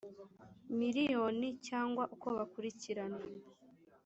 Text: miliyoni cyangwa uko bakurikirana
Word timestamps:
miliyoni 0.79 1.47
cyangwa 1.67 2.03
uko 2.15 2.27
bakurikirana 2.37 3.19